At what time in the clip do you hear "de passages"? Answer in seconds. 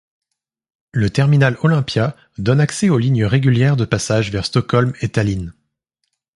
3.77-4.31